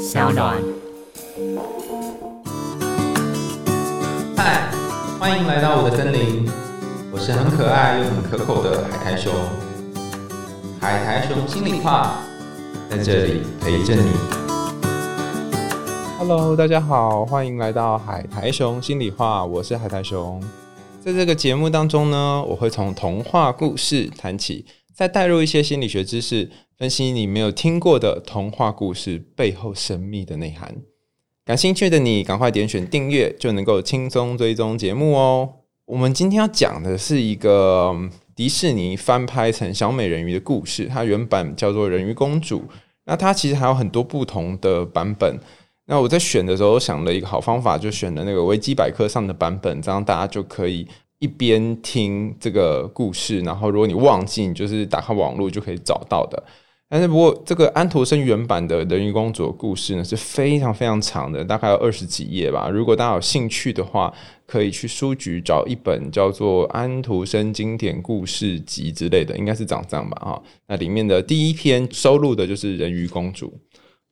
[0.00, 0.56] 小暖。
[4.34, 4.70] 嗨，
[5.18, 6.48] 欢迎来到我的森林，
[7.12, 9.30] 我是很可爱又很可口的海苔熊。
[10.80, 12.14] 海苔熊心里话，
[12.88, 14.10] 在这里陪着你。
[16.18, 20.42] Hello，大家好，欢迎来到海苔熊心里话，我是海苔熊。
[21.04, 24.64] 在这个节目当中呢，我会从童话故事谈起，
[24.94, 26.50] 再带入一些心理学知识，
[26.80, 30.76] 分析你没有听过的童话故事背后神秘的内涵。
[31.44, 35.56] 感兴趣的你，赶快点选订阅，就能够轻松追踪节目哦。
[35.84, 37.94] 我们今天要讲的是一个
[38.34, 42.60] 迪士尼翻拍成小美人鱼的故事，它原版叫做《人鱼公主》，
[43.04, 45.38] 那它其实还有很多不同的版本。
[45.84, 56.42] 那我在选的时候想了一个好方法，就选了那个维基百科上的版本，这样大家就可以一边听这个故事，然后如果你忘记，你就是打开网络就可以找到的。
[56.90, 62.68] 但是不过这个安徒生原版的人鱼公主的故事呢是非常非常长的，大概有二十几页吧。
[62.68, 64.12] 如果大家有兴趣的话，
[64.44, 70.16] 可以去书局找一本叫做《安徒生经典故事集》之类的，应该是长这样吧？
[70.20, 73.56] 哈，那里面的第一篇收录的就是人鱼公主。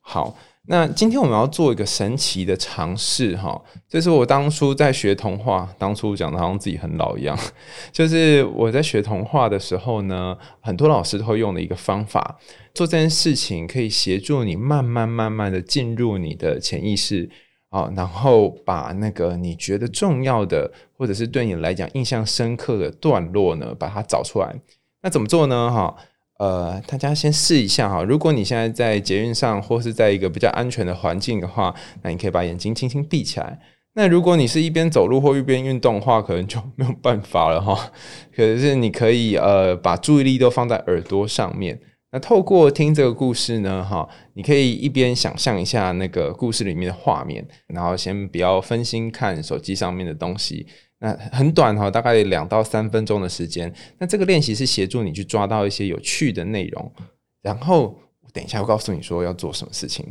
[0.01, 0.39] 好。
[0.71, 7.35] 那今天我们要做一个神奇的尝试哈，这是我当初在学童话，当初讲的好像自己很老一样，
[7.91, 12.39] 就是我在学童话的时候呢，很多老师都会用的一个方法，
[12.75, 17.31] 做这件事情可以协助你慢慢慢慢的进入你的潜意识
[17.71, 24.55] 啊，然后把那个你觉得重要的或者是对你来讲印象深刻的段落呢，把它找出来。
[25.01, 25.71] 那怎么做呢？
[25.71, 25.97] 哈？
[26.39, 28.03] 呃，大家先试一下哈。
[28.03, 33.59] 如果你现在在捷运上，或是在一个比较安全的环境的话，那你可以把眼睛轻轻闭起来。
[33.95, 37.91] 那如果你是一边走路或一边运动的话，可能就没有办法了哈。
[38.35, 41.81] 可是你可以呃，把注意力都放在耳朵上面。
[42.13, 50.67] 那透过听这个故事呢，哈，你可以一边想象一下那个故事里面的画面，然后先不要分心看手机上面的东西。
[51.01, 53.73] 那很短哈，大概两到三分钟的时间。
[53.99, 56.93] 那这个练习是协助你去抓到一些有趣的内容，
[57.41, 57.97] 然后
[58.33, 60.05] 等一下我告诉你说要做什么事情。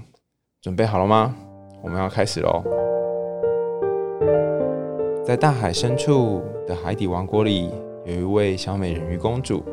[0.62, 1.35] 准备好了吗？
[1.84, 2.63] 我们要开始喽！
[5.25, 7.69] 在大海深处的海底王国里，
[8.06, 9.63] 有一位小美人鱼公主，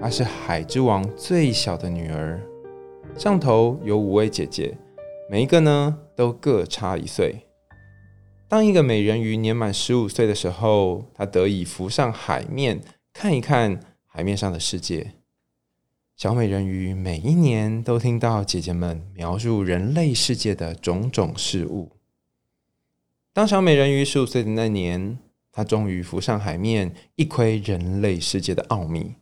[0.00, 2.40] 她是海之王最小的女儿。
[3.16, 4.76] 上头有五位姐姐，
[5.30, 7.43] 每一个呢都各差一岁。
[8.46, 12.80] 当一个美人鱼年满十五岁的时候，她得以浮上海面，
[13.12, 15.12] 看一看海面上的世界。
[16.14, 21.90] 小美人鱼每一年都听到姐姐们描述人类世界的种种事物。
[23.32, 25.18] 当小美人鱼十五岁的那年，
[25.50, 29.14] 她终于浮上海面，一窥人类世界的奥秘。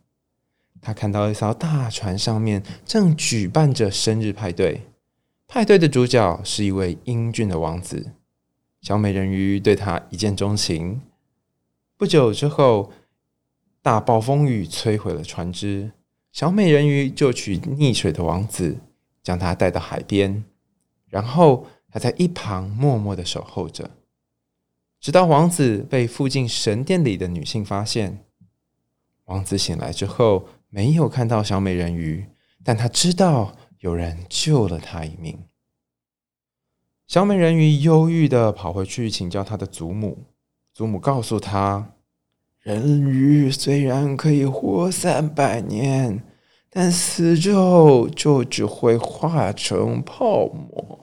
[0.81, 4.81] 她看到一艘大船上面正举办着生日派对，
[5.47, 8.11] 派对的主角是一位英俊的王子。
[8.83, 10.99] 小美人鱼对他一见钟情。
[11.95, 12.91] 不久之后，
[13.81, 15.93] 大暴风雨摧毁了船只，
[16.33, 18.77] 小美人鱼就取溺水的王子，
[19.23, 20.43] 将他带到海边，
[21.07, 23.89] 然后他在一旁默默的守候着，
[24.99, 28.25] 直到王子被附近神殿里的女性发现。
[29.27, 32.25] 王子醒来之后，没有看到小美人鱼，
[32.65, 35.39] 但他知道有人救了他一命。
[37.05, 40.19] 小美人鱼忧郁的跑回去请教她的祖母，
[40.73, 41.93] 祖母告诉她：
[42.59, 46.23] 人鱼虽然可以活三百年，
[46.69, 50.99] 但死之后就只会化成泡沫。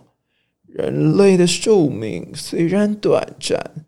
[0.67, 3.85] 人类的寿命虽然短暂，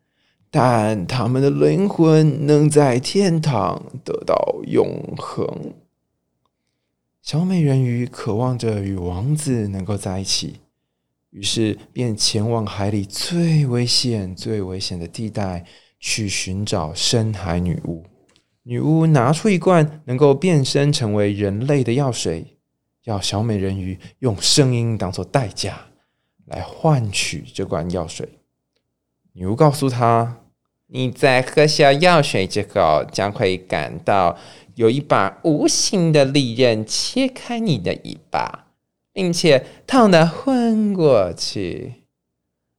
[0.51, 5.73] 但他们的灵魂能在天堂得到永恒。
[7.23, 10.62] 小美人鱼渴望着与王子能够在一起。
[11.33, 15.65] 于是便前往海里最危险、最危险的地带
[15.99, 18.05] 去寻找深海女巫。
[18.65, 22.59] 女巫拿出一罐能够变身成为人类的药水，
[23.05, 25.87] 要小美人鱼用声音当做代价
[26.45, 28.29] 来换取这罐药水。
[29.33, 30.37] 女巫告诉她
[30.89, 34.37] ：“你在喝下药水之后，将会感到
[34.75, 38.67] 有一把无形的利刃切开你的尾巴。”
[39.13, 41.95] 并且痛得昏过去。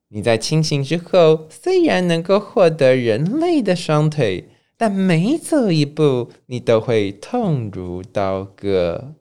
[0.10, 9.14] 你在清醒之后，虽然能够获得人类的双腿，但每走一步，你都会痛如刀割。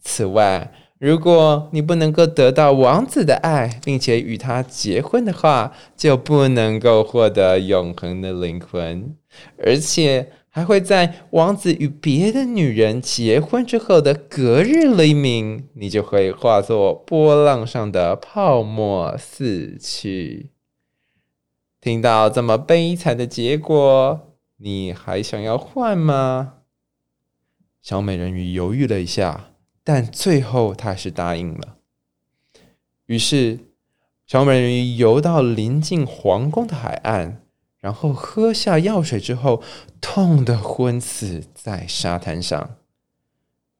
[0.00, 9.16] 此外，如果你不能够得到王子的爱，并且与他结婚的话，就不能够获得永恒的灵魂，
[9.58, 10.30] 而且。
[10.56, 20.52] 还会在王子与别的女人结婚之后的隔日黎明，你就会化作波浪上的泡沫死去。
[21.78, 26.54] 听到这么悲惨的结果，你还想要换吗？
[27.82, 29.50] 小美人鱼犹豫了一下，
[29.84, 31.76] 但最后她还是答应了。
[33.04, 33.58] 于是，
[34.26, 37.42] 小美人鱼游到临近皇宫的海岸，
[37.86, 39.62] 然后喝下药水之后，
[40.00, 42.78] 痛得昏死在沙滩上。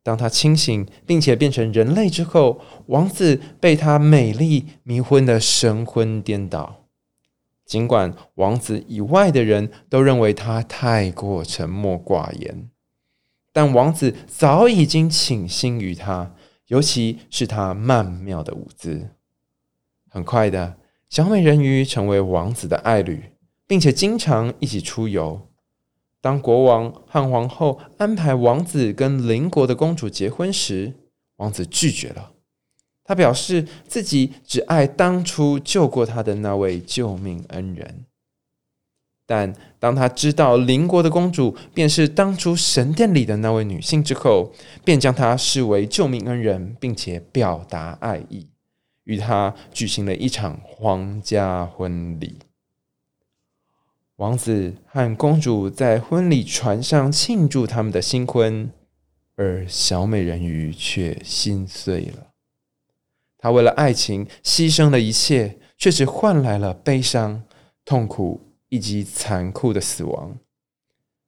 [0.05, 6.85] 当他清醒并且变成人类之后，王子被她美丽迷昏的神魂颠倒。
[7.64, 12.70] 尽管王子以外的人都认为他太过沉默寡言。
[13.53, 16.32] 但王子早已经倾心于她，
[16.69, 19.08] 尤其是她曼妙的舞姿。
[20.08, 20.76] 很快的，
[21.11, 23.32] 小美人鱼成为王子的爱侣，
[23.67, 25.49] 并且经常一起出游。
[26.21, 30.95] 当国王和皇后安排王子跟邻国的公主结婚时，
[31.37, 32.33] 王子拒绝了。
[33.05, 38.07] 他表示自己只爱当初救过他的那位救命恩人。
[39.29, 44.53] 但当他知道邻国的公主便是当初神殿里的那位女性之后，
[44.85, 48.47] 便将她视为救命恩人，并且表达爱意，
[49.03, 52.39] 与她举行了一场皇家婚礼。
[54.17, 58.71] 王子和公主在婚礼船上庆祝他们的新婚，
[59.37, 62.29] 而小美人鱼却心碎了。
[63.39, 67.45] 她为了爱情牺牲了一切，却只换来了悲伤、
[67.85, 68.43] 痛苦。
[68.69, 70.37] 以及残酷的死亡，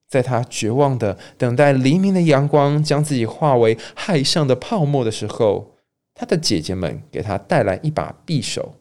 [0.08, 5.76] 在她绝望的等待黎明的阳光将自己化为海上的泡沫的时候，
[6.12, 8.74] 她的姐姐们给她带来一把匕首。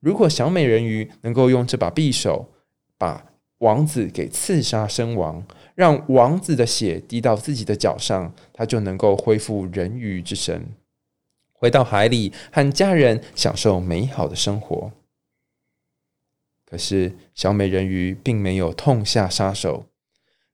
[0.00, 2.48] 如果小美人鱼能够用这把匕首
[2.98, 3.26] 把
[3.58, 5.44] 王子给刺杀身亡，
[5.74, 10.66] 让王子的血滴到自己的脚上，他就能够恢复人鱼之身，
[11.52, 14.92] 回到海里和家人享受美好的生活。
[16.68, 19.86] 可是，小美人鱼并没有痛下杀手。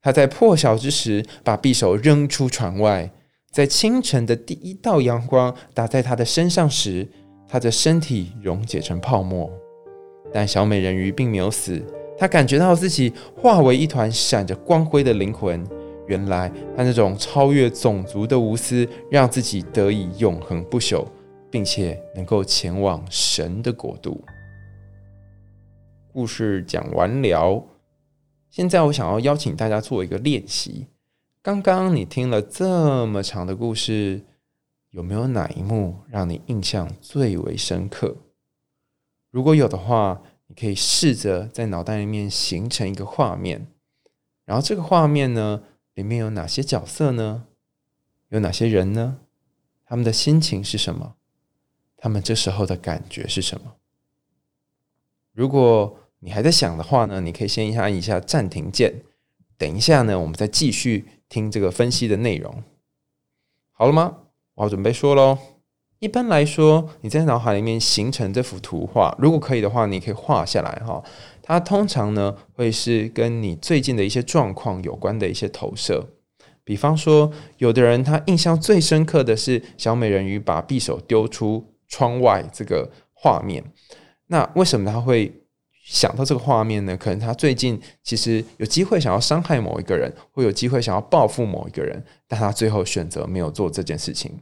[0.01, 3.11] 她在破晓之时把匕首扔出船外，
[3.51, 7.09] 在清晨的第一道阳光打在她的身上时，
[7.49, 9.51] 她的身体溶解成泡沫。
[10.33, 11.83] 但小美人鱼并没有死，
[12.23, 15.67] 他感觉到自己化为一团闪着光辉的灵魂。
[16.07, 21.05] 原来，他那种超越种族的无私，让自己得以永恒不朽，
[21.51, 24.23] 并且能够前往神的国度。
[26.13, 27.67] 故事讲完了，
[28.51, 30.87] 现在我想要邀请大家做一个练习。
[31.43, 34.23] 刚刚你听了这么长的故事，
[34.91, 38.17] 有没有哪一幕让你印象最为深刻？
[39.33, 43.69] 如果有的话，你可以试着在脑袋里面形成一个画面，
[44.45, 45.63] 然后这个画面呢，
[45.95, 47.47] 里面有哪些角色呢？
[48.29, 49.21] 有哪些人呢？
[49.87, 51.15] 他们的心情是什么？
[51.97, 53.77] 他们这时候的感觉是什么？
[55.33, 59.03] 如果你还在想的话呢，你可以先按一下暂停键，
[59.57, 62.63] 等一下呢，我们再继续听这个分析的内容。
[63.71, 64.19] 好了吗？
[64.57, 65.39] 我要准备说喽。
[66.03, 71.01] 一般来说，你在脑海里面形成这幅图画，如果可以的话，你可以画下来哈。
[71.41, 76.05] 它通常呢会是跟你最近的一些状况有关的一些投射。
[76.65, 83.63] 比方说，有的人他印象最深刻的是小美人鱼把匕首丢出窗外这个画面。
[84.27, 85.33] 那为什么他会？
[85.85, 94.39] 想到这个画面呢，可能他最近其实有机会想要伤害某一个人，会有机会想要报复某一个人，但他最后选择没有做这件事情。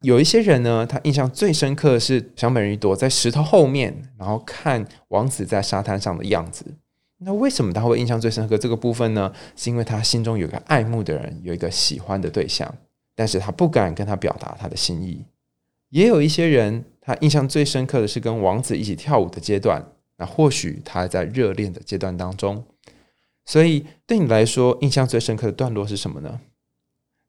[0.00, 6.64] 有一些人呢，他印象最深刻的是小美人鱼躲在石头后面，然后看王子在沙滩上的样子。
[7.18, 9.30] 那为什么他会印象最深刻这个部分呢？
[9.54, 12.74] 是因为他心中有个爱慕的人，有一个喜欢的对象，
[13.14, 15.22] 但是他不敢跟他表达他的心意。
[15.90, 19.84] 也有一些人，他印象最深刻的是跟王子一起跳舞的阶段。
[20.16, 22.64] 那或许他在热恋的阶段当中，
[23.44, 26.40] 所以对你来说，印象最深刻的段落是什么呢？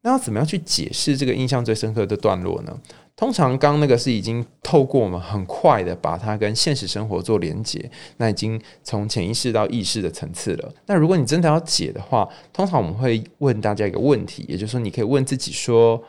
[0.02, 2.78] 那要怎么样去解释这个印象最深刻的段落呢？
[3.16, 10.74] 通常刚那个是已经透过我们很快的把它跟现实生活做连接，那已经从潜意识到意识的层次了。
[10.86, 16.02] 那如果你真的要解的话，通常我们会问大家一个问题，也就是说，你可以问自己说，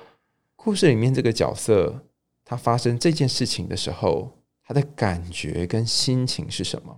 [0.55, 2.01] 故事里面这个角色
[2.45, 4.31] 他发生这件事情的时候。
[4.65, 6.97] 他的感觉跟心情是什么？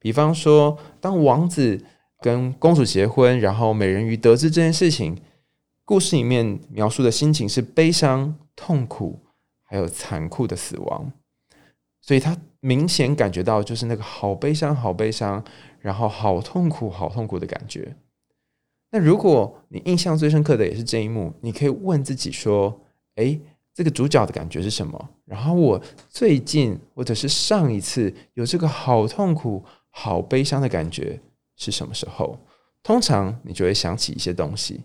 [0.00, 1.80] 比方说，当王子
[2.20, 5.16] 跟公主结婚，然后美人鱼得知这件事情，
[5.86, 9.20] 故事里面描述的心情是悲伤、痛苦，
[9.62, 11.12] 还有残酷的死亡。
[12.02, 15.44] 所以他明显感觉到就是那个好悲伤、好悲伤，
[15.78, 17.96] 然后好痛苦、好痛苦的感觉。
[18.90, 22.80] 那如果你印象最深刻的也是这一幕，你可以问自己说
[23.14, 23.40] ：“诶，
[23.72, 25.08] 这个主角的感觉是什么？
[25.24, 31.20] 然后我最近或者是上一次有这个好痛苦、好悲伤的感觉
[31.54, 32.36] 是什么时候？
[32.82, 34.80] 通常你就会想起一些东西。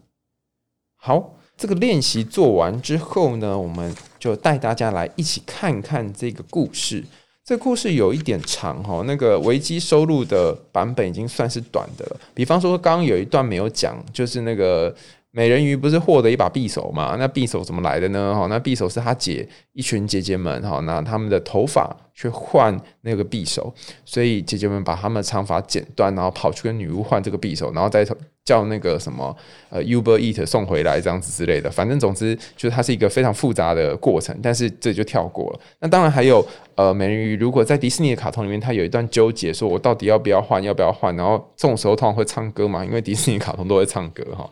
[1.03, 7.03] 好，这个练习做完之后呢，我们就带大家来一起看看这个故事。
[7.43, 12.20] 这故事有一点长哈，那个维基收录的版本已经算是短的了。
[12.36, 14.96] 比方说，刚刚有一段没有讲，就是那个
[15.31, 17.15] 美人鱼不是获得一把匕首嘛？
[17.17, 18.35] 那匕首怎么来的呢？
[18.35, 23.73] 哈，那匕首是他姐一群姐姐们哈，拿他们的头发去换那个匕首，
[24.05, 28.05] 所以姐姐们把他们的长发剪断，然后跑去跟女巫换这个匕首，然后再。
[28.43, 29.33] 叫那个什么
[29.69, 35.59] 呃 Uber Eat 送回来这样子之类的，反正总之就是它是一个非常复杂的过程，但是这就跳过了。
[35.79, 41.15] 那当然还有呃美人鱼，如果在迪士尼的卡通里面，它有一段纠结，说我到底要不要换，要不要换？
[41.15, 44.50] 然后这种时候通常会唱歌嘛，因为迪士尼卡通都会唱歌哈。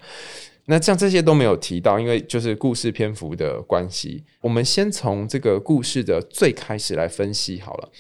[0.70, 4.24] 那像这些都没有提到，因为就是故事篇幅的关系。
[4.40, 7.92] 我们先从这个故事的最开始来分析好了。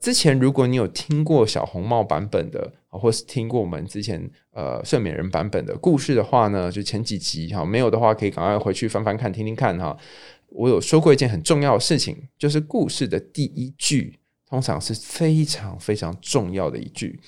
[0.00, 9.94] 之前如果你有听过小红帽版本的，或是听过我们之前呃睡美人版本的故事的话呢，就前几集哈，没有的话可以赶快回去翻翻看，听听看哈。
[10.48, 14.18] 我有说过一件很重要的事情，就是故事的第一句
[14.48, 17.20] 通常是非常非常重要的一句。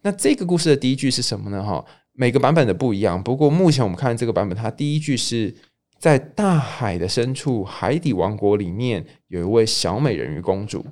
[0.00, 1.62] 那这个故事的第一句是什么呢？
[1.62, 1.84] 哈，
[2.20, 3.22] 每个版本的不一样。
[3.22, 5.54] 不过目前我们看这个版本，它第一句是
[5.98, 10.84] 在大海的深处，海底王国里面有一位小美人鱼公主。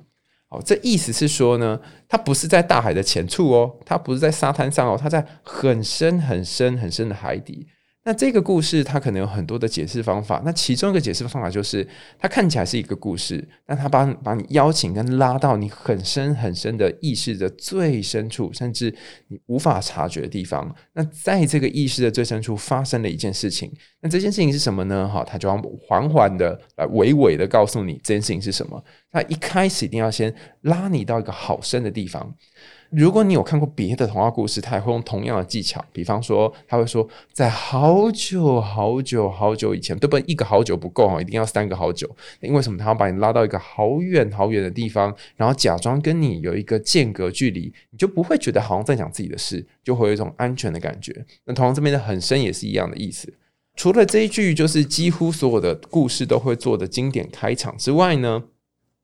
[0.49, 7.67] 哦，这意思是说呢，它不是在大海的浅处哦，它不是在沙滩上哦，它在很深很深很深的海底。
[8.09, 11.87] 那这个故事它可能有很多的解释方法，那其中一个解释方法就是，
[12.17, 18.91] 它看起来是一个故事，但它把把你邀请跟拉到你很深很深的意识的最深处，甚至
[19.27, 20.75] 你无法察觉的地方。
[20.93, 25.07] 那在这个意识的最深处发生了一件事情，那这件事情是什么呢？
[25.07, 28.83] 哈，它就要缓缓的来娓娓的告诉你这件事情是什么。
[29.11, 32.33] 那一开始一定要先拉你到一个好深的地方。
[32.91, 35.83] 如果你有看过别的童话故事，他也会用同样的技巧。
[35.93, 40.17] 比方说，他会说，在好久好久好久以前，对不？
[40.27, 41.07] 一个好久不够。
[41.07, 42.09] 哈，一定要三个好久。
[42.39, 42.77] 因为什么？
[42.79, 51.25] 他要把你拉到一个好远好远的地方，然后假装跟你有一个间隔距离，你就不会觉得好像在讲自己的事，就会有一种安全的感觉。
[51.45, 53.31] 那同样这边的很深也是一样的意思。
[53.75, 58.43] 除了这一句，就是几乎所有的故事都会做的经典开场之外呢？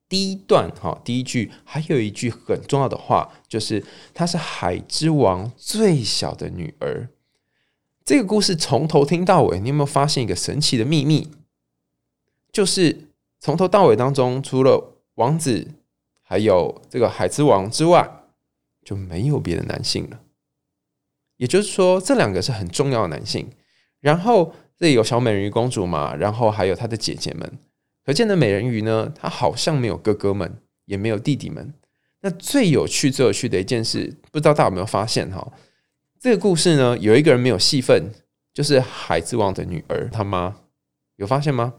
[0.07, 3.83] 第一段哈，第一句还有一句很重要的话，就是
[4.13, 7.09] 她是海之王最小的女儿。
[8.03, 11.31] 这个故事从头听到尾，你有没有发现一个神奇的秘密？
[12.51, 13.09] 就是
[13.39, 15.67] 从头到尾当中，除了王子
[16.21, 18.21] 还有这个海之王之外，
[18.83, 20.19] 就没有别的男性了。
[21.37, 23.49] 也就是说，这两个是很重要的男性。
[23.99, 27.57] 然后这里有小美人鱼公主嘛，然后还有她的姐姐们。
[28.05, 31.73] 可见的美人鱼呢，她好像没有哥哥们，也没有弟弟们。
[32.21, 35.51] 那最有趣、最有趣的一件事，不知道大家有没有发现哈？
[36.19, 38.11] 这个故事呢，有一个人没有戏份，
[38.53, 40.55] 就是海之王的女儿他妈。
[41.17, 41.73] 有发现吗？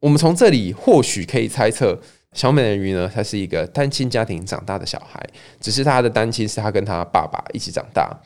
[0.00, 2.00] 我们从这里或许可以猜测，
[2.32, 5.24] 小美人鱼呢，她是一个单亲家庭长大的小孩，
[5.60, 8.20] 只是她的单亲是她跟她爸爸一起长大。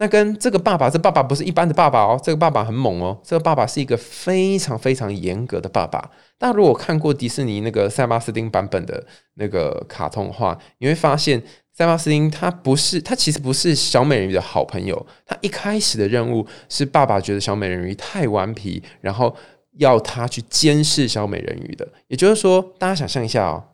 [0.00, 5.98] 那跟这个爸爸，这爸爸不是一般的爸爸哦，这个爸爸很猛哦，这个爸爸是一个非常非常严格的爸爸。
[6.38, 15.04] 大家如果看过迪士尼那个塞巴斯汀版本的那个卡通的话，你会发现塞巴斯汀他不是，他其实不是小美人鱼的好朋友。
[15.26, 19.34] 他一开始的任务是爸爸觉得小美人鱼太顽皮，然后
[19.78, 21.88] 要他去监视小美人鱼的。
[22.06, 23.64] 也就是说，大家想象一下哦，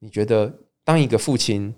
[0.00, 0.52] 你觉得
[0.84, 1.74] 当一个父亲？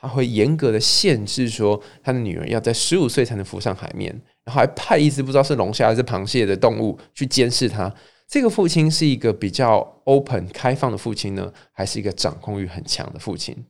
[0.00, 4.10] 他会严格的限制说，他的女儿要在十五岁才能浮上海面，
[4.44, 7.92] 然后还派一只不知道是龙虾还是螃蟹的动物去监视他。
[8.28, 13.64] 这个父亲是一个比较 open 开放的父亲呢，还是一个掌控欲很强的父亲？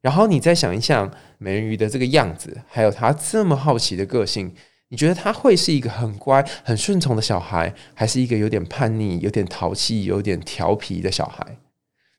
[0.00, 4.54] 然后你再想一想美人鱼的这个样子，还有他这么好奇的个性，
[4.88, 11.58] 你觉得他会是一个很乖、很顺从的小孩，还是一个有点叛逆、有点淘气、有点调皮的小孩？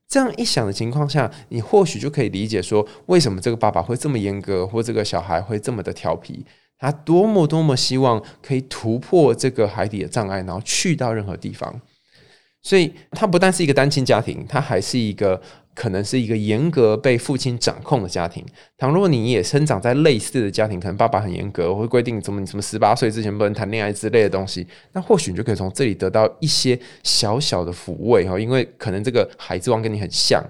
[0.08, 6.46] 这样一想的情况下，你或许就可以理解说，为什么这个爸爸会这么严格，或这个小孩会这么的调皮。
[6.80, 11.82] 他多么多么希望可以突破这个海底的障碍，然后去到任何地方。
[12.62, 15.42] 所以，他不但是一个单亲家庭，他还是一个。
[15.77, 18.43] 可能是一个严格被父亲掌控的家庭。
[18.79, 28.39] 倘若你也生长在类似的家庭，可能爸爸很严格，会规定什么你什么十八岁之前不能谈恋爱之类的东西，那或许你就可以从这里得到一些小小的抚慰哈。
[28.39, 30.43] 因为可能这个孩子王跟你很像。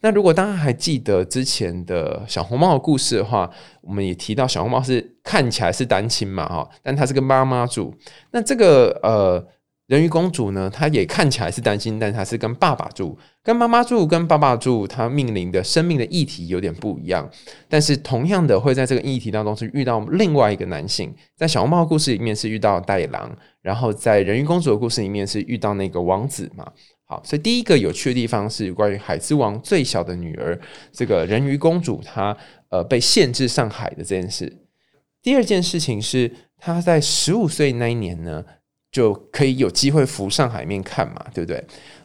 [0.00, 3.50] 那如果大家还记得之前的小红帽的故事的话，
[3.82, 7.94] 我们也提到小红帽是看起来是单亲嘛，哈，但她是跟妈妈住。
[8.30, 9.46] 那这个呃
[9.86, 17.30] 人鱼公主呢，她也看起来是单亲，但她是跟爸爸住，跟妈妈住，跟爸爸住，她面临的生命的议题有点不一样。
[17.68, 23.30] 但是同样的，会在这个议题当中是遇到另外一个男性，在小红帽故事里面是遇到大野狼，
[23.62, 26.66] 然后在人鱼公主的故事里面是遇到那个王子嘛。
[27.04, 32.36] 好，所以第一个有趣的地方是关于海之王最小的女儿这个人鱼公主，她
[32.70, 34.52] 呃被限制上海的这件事。
[35.22, 36.28] 第二件事情是
[36.58, 38.44] 她在十五岁那一年呢，
[38.90, 41.62] 就可以有机会浮上海面看嘛，对不对？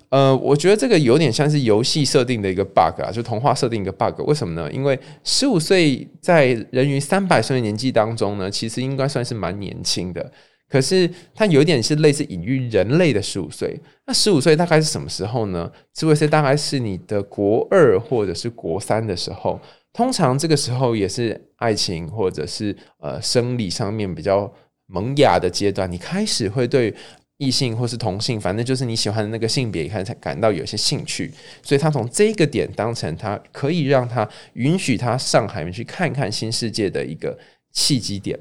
[0.10, 4.20] 呃，我觉得这个有点像是游戏设定的一个 bug 啊，就童话设定一个 bug。
[4.28, 4.70] 为什么呢？
[4.70, 10.30] 因为十五岁在人鱼三百岁的年纪当中呢，其实应该算是蛮年轻的。
[10.70, 15.72] 可是它有点是类似隐喻人类的十五岁，那十五岁大概是什么时候呢？
[15.96, 19.60] 十五岁大概是你的国二或者是国三的时候，
[19.94, 24.50] 通常这个时候也是爱情或者是呃生理上面比较
[24.92, 26.94] 萌芽的阶段，你开始会对
[27.38, 31.32] 异性或是同性，反正就是你喜欢的那个性别，开始感到有些兴趣，
[31.64, 37.36] 所以他从这个点当成他可以让他允许他上海面去看看新世界的一个
[37.72, 38.38] 契机点。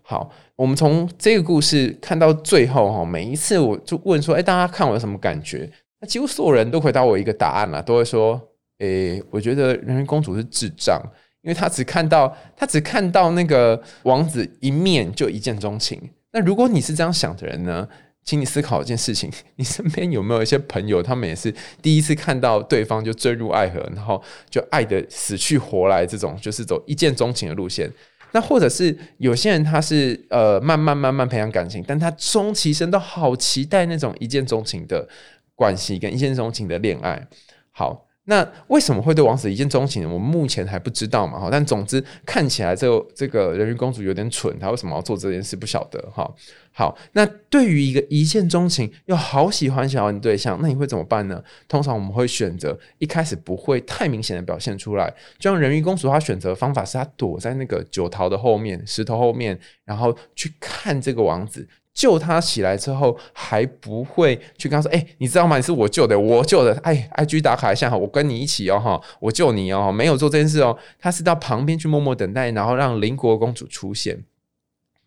[0.00, 5.70] 好，我们从这个故事看到最后哈，每一次我就问说，哎，大家看我有什么感觉？
[6.00, 8.40] 那几乎所有人都回答我一个答案了，都会说，
[8.78, 11.02] 诶，我觉得人鱼公主是智障，
[11.48, 15.98] 因为他只看到他只看到那个王子一面就一见钟情。
[16.32, 17.88] 那如果你是这样想的人呢，
[18.22, 21.50] 请你思考一件事情： 你身边有没有一些朋友，他们也是
[21.80, 27.90] 第一次看到对方就坠入爱河，然后就爱的死去活来，这种就是走一见钟情的路线？
[28.32, 35.08] 那或者是有些人他是呃慢慢慢慢培养感情，但他终其生都好期待那种一见钟情的
[35.54, 37.26] 关系跟一见钟情的恋爱。
[37.72, 38.07] 好。
[38.28, 40.04] 那为什么会对王子一见钟情？
[40.04, 41.48] 我们目前还不知道嘛，哈。
[41.50, 46.30] 但总之看起来，这这个人鱼公主有点蠢，她为什么要做这件事不晓得，哈。
[46.70, 51.42] 好，那对于一个一见钟情又好喜欢喜欢的对象，那你会怎么办呢？
[51.66, 61.66] 通常我们会选择一开始不会太明显的表现出来，就像人鱼公主她选择的方法是她躲在那个酒桃的后面、石头后面，然后去看这个王子。
[61.98, 65.56] 救他起来之后，还不会去跟他说：“哎，你知道吗？
[65.56, 70.78] 你是我救的，我救的。”哎，I G 打卡一下，我跟你一起哦哈，我救你哦，没有做这件事哦。
[70.96, 74.24] 他是到旁边去默默等待，然后让邻国公主出现。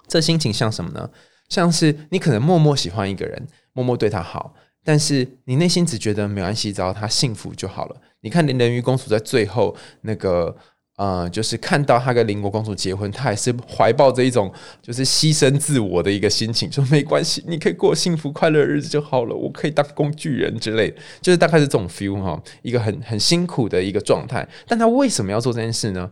[0.06, 1.10] 这心情像什么呢？
[1.48, 7.96] 像是你可能默默喜欢一个人，默默对他好，但是你内心只觉得没关系，只要他幸福就好了。
[8.20, 10.58] 你看，人鱼公主在最后那个。
[10.98, 24.48] 呃，就是看到他跟邻国公主结婚，他还是怀抱着一种就是牺牲自我的一个心情，说没关系，你可以过幸福快乐的日子就好了，我可以当工具人之类，就是大概是这种 feel 哈，一个很很辛苦的一个状态。
[24.68, 26.12] 但他为什么要做这件事呢？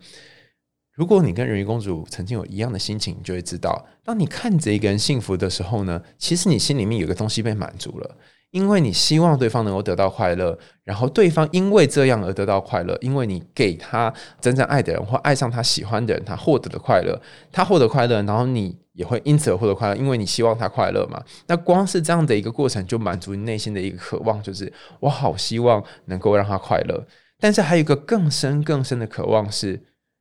[0.96, 8.18] 如果你跟人鱼公主曾经有一样的心情，你就会知道，当你看着一个人幸福的时候呢，其实你心里面有个东西被满足了。
[8.52, 17.20] 因为你希望对方能够得到快乐，然后对方因为这样而得到快乐，因为你给他真正爱的人或爱上他喜欢的人，他获得的快乐，
[17.52, 21.24] 他获得快乐，然后你也会因此而获得快乐，因为你希望他快乐嘛。
[21.48, 27.06] 那光是这样的一个过程，就满足你内心的一个渴望，就是我好希望能够让他快乐。
[27.40, 29.80] 但是还有一个更深更深的渴望，是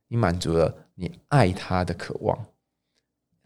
[0.09, 2.45] 你满足了你爱他的渴望。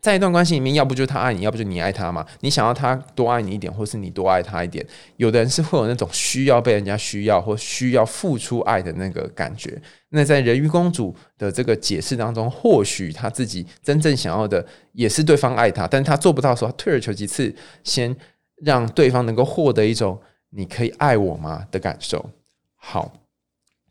[0.03, 2.25] 在一段关系里面，要不就是他爱你，要不就你爱他嘛。
[2.41, 4.85] 你想要他多爱你一点，或是你多爱他一点。
[5.15, 9.81] 有的人是会有那种需要被人家需要，或需要付出爱的那个感觉。
[10.09, 18.13] 那在人鱼公主的这个解释当中，或许他自己真正想要的也是对方爱他，但是他做不到的时候，退而求其次，先
[18.57, 20.19] 让对方能够获得一种
[20.51, 22.29] “你可以爱我吗”的感受。
[22.75, 23.13] 好，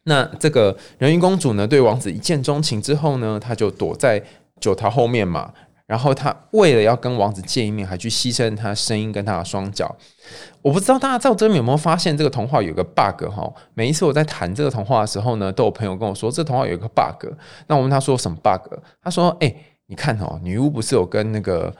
[0.02, 4.22] 那这个人鱼公主呢，对王子一见钟情之后呢，他就躲在
[4.60, 5.54] 酒桃后面嘛。
[5.92, 9.94] 然后他为了要跟王子见一面，还去牺牲他声音跟他的双脚。
[10.62, 13.52] 我不知道大家在这边有没有发现这个童话有个 bug 哈？
[13.74, 17.26] 每一次我在谈这个童话的时候呢，都有朋友跟我说这童话有一个 bug。
[17.66, 18.72] 那我问他说什么 bug？
[19.02, 19.54] 他说：“哎，
[19.88, 21.70] 你看哦，女巫不是有跟那个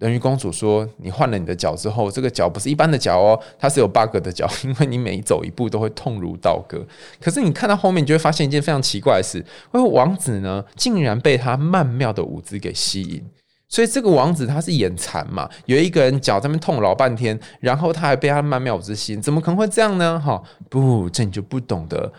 [0.00, 6.86] 人鱼公主说，你换了你的脚之后，这个脚不是一般的脚哦，它是有 bug 的脚，因为你每走一步都会痛如刀割。
[7.22, 9.38] 可是你看到后面，你就会发现一件非常奇怪的事：，
[9.72, 13.24] 因为王子呢，竟然被他曼妙的舞姿给吸引。”
[13.72, 15.48] 所以这个王子他是眼馋嘛？
[15.64, 20.20] 有一个人脚在那边痛老半天，然后他还被他曼妙之心，怎么可能会这样呢？
[20.20, 22.12] 哈，不，这你就不懂得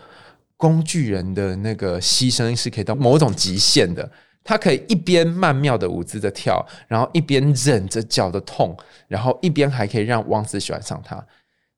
[0.56, 4.10] 工具人的那个牺牲是可以到某种极限的。
[4.42, 11.24] 他可以一边曼妙的舞姿的跳，然后一边忍着脚的痛，然后一边还可以让王子喜欢上他。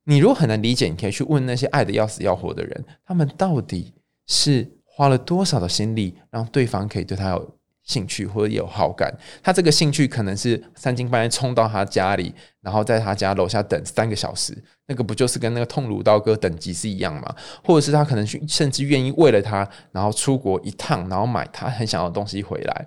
[0.05, 3.93] 你如果很难理解，你可以去问那些爱的要死要活的人，他们到底
[4.27, 7.57] 是花了多少的心力，让对方可以对他有。
[7.87, 14.53] 兴趣或者有好感，他这个兴趣可能是三更半夜冲到他家里，然后在他家楼下等三个小时，
[14.89, 17.33] 那个不就是跟那个痛如刀割等级是一样吗？
[17.65, 22.87] 或者是他可能去，甚至愿意为了他，然后出国一趟，然后买他很想要的东西回来。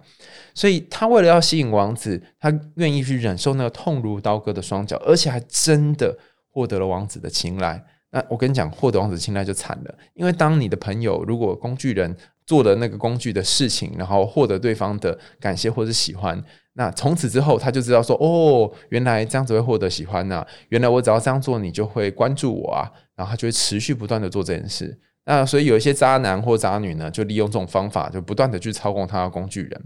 [0.54, 6.14] 所以他为了要吸引王子，他愿意去忍受那个痛如刀割的双脚，而且还真的
[6.52, 7.82] 获得了王子的青睐。
[8.12, 12.14] 那我跟你讲，获得王子青睐就惨了，因为当你的朋友如果工具人。
[12.50, 25.00] 做的那个工具的事情，然后获得对方的感谢或者喜欢，那从此之后他就知道说，哦，原来这样子会获得喜欢呐，原来我只要这样做，你就会关注我啊，然后他就会持续不断的做这件事。
[25.26, 29.86] 那所以有一些渣男或渣女呢，就利用这种方法，就不断的去操控他的工具人。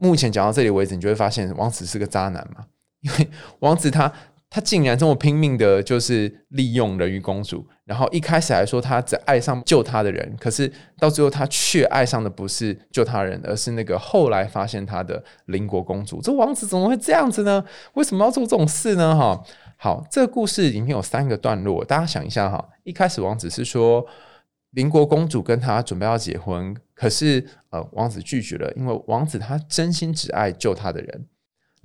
[0.00, 2.64] 目前讲到这里为止，你就会发现王子是个渣男嘛，
[3.02, 4.10] 因为王子他。
[4.50, 7.66] 他竟然这么拼命的，就是利用人鱼公主。
[7.88, 16.20] 然后一开始还说他只爱上救他的人，可是到最后他却爱上的不是救他人，而是那个后来发现他的邻国公主。
[16.20, 17.64] 这王子怎么会这样子呢？
[17.94, 19.16] 为什么要做这种事呢？
[19.16, 19.42] 哈，
[19.78, 22.62] 好，这个故事里面有三个段落，大家想一下哈。
[22.84, 24.04] 一开始王子是说
[24.72, 31.26] 邻国公主跟他准备要结婚，可是呃，王子拒绝了，因为王子他真心只爱救他的人。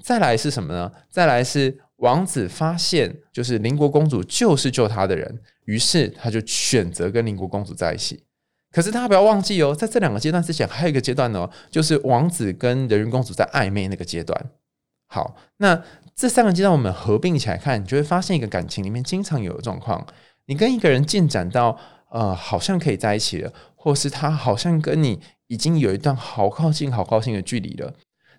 [0.04, 0.92] 再来是什么呢？
[1.10, 1.80] 再来是。
[1.98, 8.24] 王子发现，就是邻国公主就是救他的人，于是他就选择跟邻国公主在一起。
[8.72, 14.50] 可是大家不要忘记哦，在这两个阶段之前，还有一个阶段呢，就是王子跟人鱼公主在暧昧那个阶段。
[15.08, 15.82] 好，那
[16.16, 20.06] 这三个阶段我们合并起来看，你就会发现一个感情里面经常有的状况：
[20.48, 21.80] 你跟一个人进展到
[22.10, 27.94] 呃，好像可以在一起了，或是他好像跟你已经有一段好靠近、好靠近的距离了，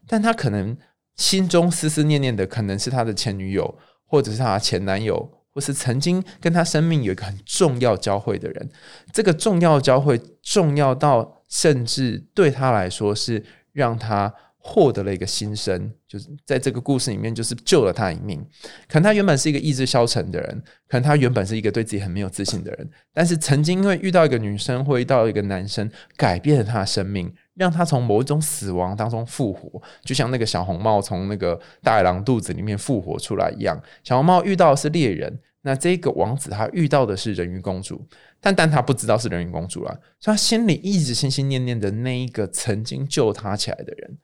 [0.07, 0.77] 但他可能。
[1.17, 8.71] 心中思思念念的可能是他的前女友，或者是他前男友，或是曾经跟他生命有一个很重要交汇的人。
[9.13, 14.35] 这个重要交汇，重要到甚至对他来说是让他。
[14.67, 18.43] 获得了一个新生，就是在这个故事里面，就是救了他一命。
[18.89, 33.79] 可能他原本是一个意志消沉的人，可能他原本是一个对自己很没有自信的人，但是曾经因为遇到一个女生或遇到一个男生，改变了他的生命，让他从某一种死亡当中复活，就像那个小红帽从那个大野狼肚子里面复活出来一样。
[34.03, 38.03] 小红帽遇到的是猎人，那这个王子他遇到的是人鱼公主，
[38.41, 44.17] 但但他不知道是人鱼公主了，所以他心里一直心心念念的那一个曾经救他起来的人。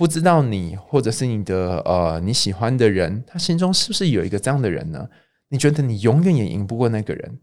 [0.00, 5.06] 不知道你或者是你的呃你喜欢的人，他心中是不是有一个这样的人呢？
[5.50, 7.38] 你觉得你永远也赢不过那个人，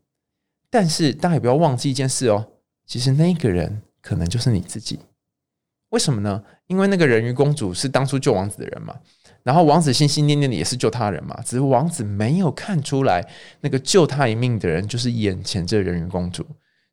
[0.71, 2.53] 但是大家也不要忘记一件事哦，
[2.87, 4.97] 其实那个人可能就是你自己。
[5.89, 6.43] 为什么呢？
[6.65, 8.95] 因为那个人鱼公主是当初救王子的人嘛，
[9.43, 13.23] 然后王子心心念念的也是救他人嘛，只是王子没有看出来
[13.61, 16.43] 那个救他一命的人就是眼前这人鱼公主。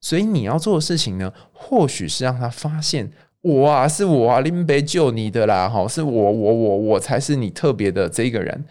[0.03, 3.11] 所以你要做的事情呢，或许是让他发现。
[3.44, 8.64] 我啊，是我啊，林北救你的啦，哈，是我，我，我，我才是你特别的这个人。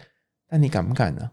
[0.50, 1.30] 那你敢不敢呢？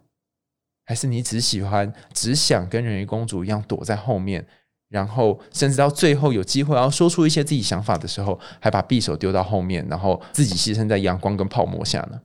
[0.85, 4.45] 还是你只喜欢，只想跟人鱼公主一样躲在后面，
[4.89, 12.21] 然后甚至到最后有机会要说出一些自己想法的时候，还把匕首丢到后面，然后自己牺牲在阳光跟泡沫下呢？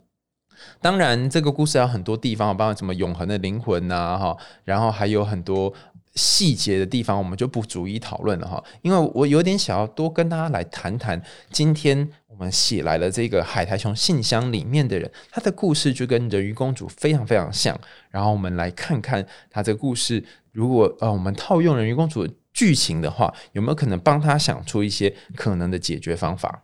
[0.82, 5.72] 当然，这个故事有很多地方，包括什么永恒的灵魂呐，哈，然后还有很多。
[6.16, 17.78] 细节的地方我们就不逐一讨论了哈，因为我有点想要多跟大家来谈谈，今天我们写来了这个海苔熊信箱里面的人，他的故事就跟人鱼公主非常非常像，
[18.10, 26.62] 然后我们来看看他这个故事，如果呃我们套用人鱼公主的剧情的话，有没有可能帮他想出一些可能的解决方法？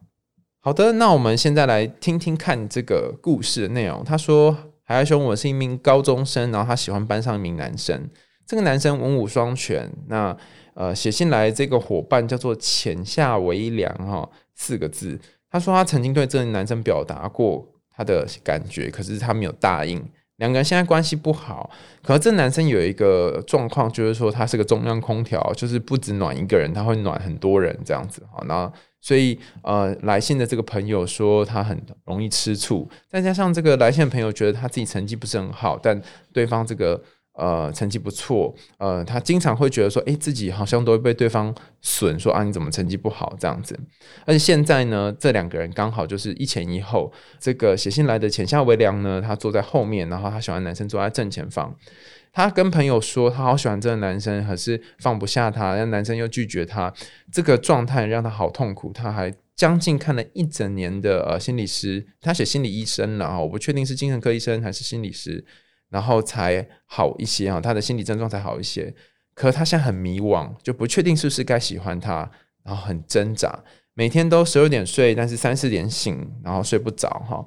[0.60, 4.02] 好的，那我们现在来听听看这个故事的内容。
[4.02, 8.08] 他说：“海苔熊，我是一名高中生，然后他喜欢班上一名男生。”
[8.46, 10.36] 这个男生文武双全，那
[10.74, 15.18] 呃写信来这个伙伴叫做浅下为良哈四个字。
[15.50, 20.02] 他说他曾经对这个男生表达过他的感觉，可是他没有答应。
[20.36, 21.70] 两个人现在关系不好，
[22.02, 28.42] 可是这男生有一个状况，就是说他是个中央空调，就是不止暖一个人，他会暖很多人这样子哈。
[28.46, 36.00] 那所以呃来信的这个朋友说他很容易吃醋，再加上这个来信的朋友觉得他自己成绩不是很好，但
[36.32, 37.00] 对方这个。
[37.34, 43.78] 呃，成绩不错，呃，他经常会觉得说，哎，自己好像都会被对方损，说啊，你怎么成绩不好这样子？
[44.26, 47.10] 而且现在呢，这两个人刚好就是一前一后。
[47.40, 51.74] 这个写信来的浅下为良呢，他坐在后面，然后他喜欢男生坐在正前方。
[52.34, 56.92] 他跟朋友说，他好喜欢这个男生，可是放不下他，那男生又拒绝他，
[57.32, 58.92] 这个状态让他好痛苦。
[58.92, 65.44] 他还将近看了一整年的呃心理师，他写心理医生了啊，我不确定是精神科医生还是心理师。
[65.92, 68.92] 然后才好一些啊，他的心理症状才好一些。
[69.34, 72.28] 可他现在很迷惘，就不确定是不是该喜欢他，
[72.64, 77.44] 然后很挣扎，每天都十二点睡，但是三四点醒，然后睡不着哈。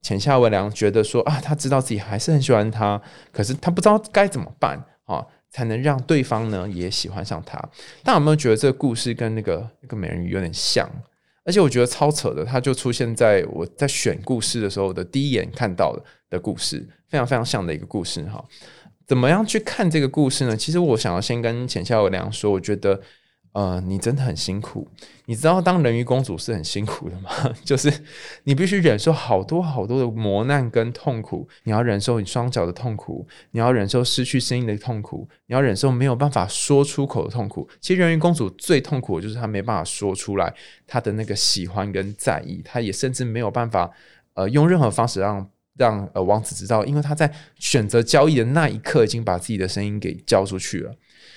[0.00, 7.58] 浅夏文良觉得说啊，他知道自己还是很喜欢他，可是他不知道该怎么办啊，才能让对方呢也喜欢上他。
[8.02, 10.88] 大家有没有觉得这个故事跟那个那个美人鱼有点像？
[11.44, 18.44] 而且我觉得超扯的，它就出现在我在选故事的时候的第一眼看到的的故事，非常非常像的一个故事哈。
[19.06, 20.56] 怎么样去看这个故事呢？
[20.56, 23.00] 其实我想要先跟浅笑良说，我觉得。
[23.54, 24.88] 呃，你真的很辛苦。
[25.26, 27.30] 你知道当人鱼公主是很辛苦的吗？
[27.64, 27.90] 就是
[28.42, 31.48] 你必须忍受好多好多的磨难跟痛苦。
[31.62, 37.68] 你要忍受你双脚的痛苦，你要忍受失去声音的痛苦，你要忍受没有办法说出口的痛苦。
[37.80, 40.52] 其实人鱼公主最痛苦的就是她没办法说出来
[40.84, 43.88] 她的那个喜欢跟在意，她也甚至没有办法
[44.34, 50.94] 呃用任何方式让让呃王子知道，因为他在选择交易的那一刻已经把自己的声音给交出去了。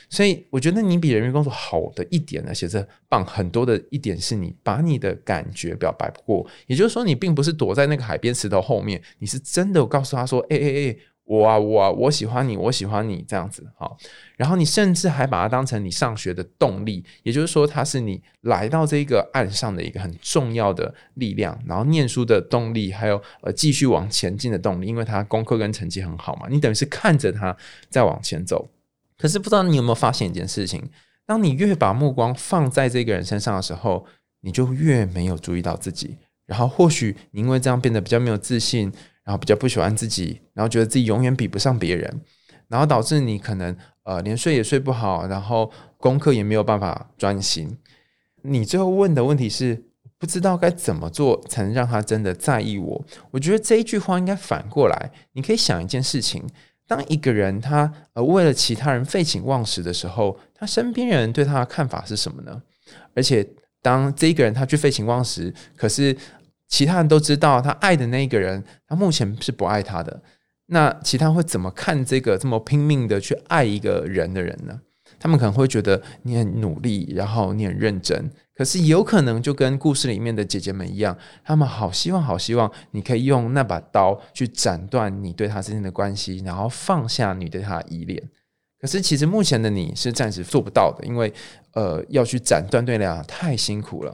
[0.10, 10.98] 所以我觉得你比人民公主好的一点呢，写着棒很多的一点是你把你的感觉表白不过，也就是说你并不是躲在那个海边石头后面，你是真的告诉他说，哎哎哎，
[11.28, 13.92] 我啊我啊我喜欢你，我喜欢你这样子哈。
[14.38, 27.56] 然后你甚至还把它当成你上学的动力，也就是说它是你来到这个岸上的一个很重要的力量，然后念书的动力，还有呃继续往前进的动力，因为他功课跟成绩很好嘛，你等于是看着他
[27.90, 28.70] 在往前走。
[29.18, 30.90] 可是不知道你有没有发现一件事情：
[31.26, 34.06] 当你越把目光放在这个人身上的时候，
[34.42, 36.16] 你就越没有注意到自己。
[36.46, 38.90] 然后或许你因为这样变得比较没有自信，
[39.28, 42.22] 然后比较不喜欢自己，然后觉得自己永远比不上别人，
[42.70, 47.78] 然后导致你可能呃连睡也睡不好，然后功课也没有办法专心。
[48.44, 49.84] 你最后问的问题是
[50.18, 53.06] 不知道该怎么做才能让他真的在意我？
[53.32, 56.42] 我觉得这一句话应该反过来，你可以想一件事情。
[56.88, 62.62] 当一个人他呃为了其他人废寝忘食的时候，他身边人对他的看法是什么呢？
[63.14, 63.46] 而且
[63.82, 66.16] 当这一个人他去废寝忘食，可是
[66.68, 70.22] 其他人都知道他爱的那一个人，他目前是不爱他的，
[70.68, 74.80] 那其他人会怎么看这个这么拼命的去爱一个人的人呢？
[75.20, 78.30] 他们可能会觉得你很努力，然后你很认真。
[78.54, 88.22] 可是有可能就跟故事里面的姐姐们一样，他们好希望、好希望你可以用那把刀去斩断你对他之间的关系，然后放下你对他的依恋。
[88.80, 91.34] 可是其实目前的你是暂时做不到的，因为
[91.74, 94.14] 呃要去斩断对两太辛苦了。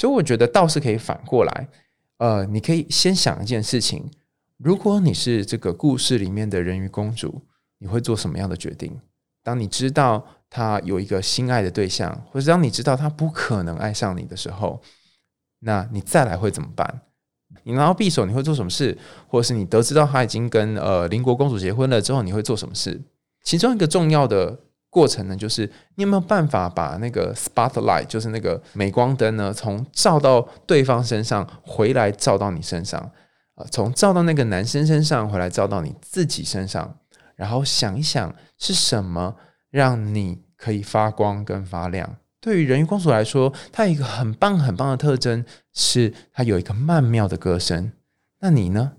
[0.00, 1.68] 所以我觉得倒是可以反过来，
[2.16, 4.10] 呃，你可以先想一件事情：
[4.56, 7.42] 如果你是这个故事里面的人鱼公主，
[7.80, 8.98] 你会做什么样的决定？
[9.42, 10.24] 当你知道。
[10.52, 14.82] 他有一个心爱的对象，或者当你知道他不可能爱上你的时候，
[15.60, 17.02] 那你再来会怎么办？
[17.62, 18.98] 你拿到匕首，你会做什么事？
[19.28, 23.00] 或者是你得知到他已经跟呃邻国公主结婚了之后，你会做什么事？
[23.44, 24.58] 其中一个重要的
[24.90, 33.00] 过程呢，就是你有没有办法把那个 spotlight，就是那个镁光灯呢，从照到对方身上回来照到你身上
[33.54, 36.98] 啊，从照到那个男生身上回来照到你自己身上，
[37.36, 39.36] 然后想一想是什么。
[39.70, 42.16] 让你可以发光跟发亮。
[42.40, 47.92] 对于人鱼公主来说，它有一个很棒很棒的特征，是它有一个曼妙的歌声。
[48.40, 48.94] 那你呢？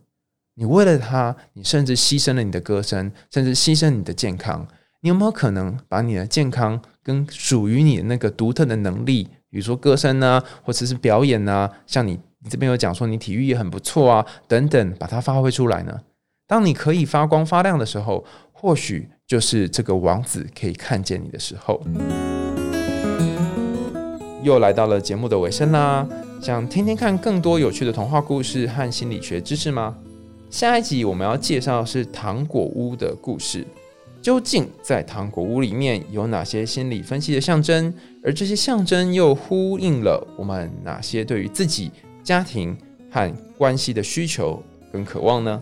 [0.53, 4.65] 你为了它，你甚至牺牲了你的歌声，甚至牺牲你的健康。
[5.01, 11.69] 你有没有可能把你的健康跟属于你的那个独特的能力，比如说歌声呢，或者是表演呢？
[11.85, 16.01] 像你，你这边有讲说你体育也很不错啊，等等，把它发挥出来呢？
[16.47, 19.09] 当你可以发光发亮的时候，或许。
[19.27, 21.81] 就是这个王子可以看见你的时候，
[24.43, 26.05] 又来到了节目的尾声啦。
[26.41, 29.95] 想听听看更多有趣的童话故事和心理学知识吗？
[30.49, 33.65] 下一集我们要介绍的是糖果屋的故事。
[34.21, 37.93] 究竟在糖果屋里面有哪些心理分析的象征？
[38.23, 41.91] 而这些象征又呼应了我们哪些对于自己、
[42.23, 42.77] 家庭
[43.09, 44.61] 和关系的需求
[44.93, 45.61] 跟渴望呢？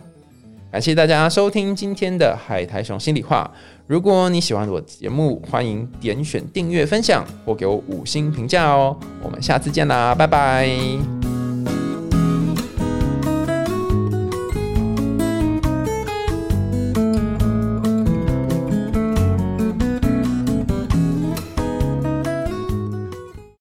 [0.70, 3.50] 感谢大家收听今天的海苔熊心里话。
[3.88, 8.96] 如果你喜欢我的节目，欢迎点选订阅、分享或给我五星评价哦。
[9.20, 11.19] 我们下次见啦，拜拜。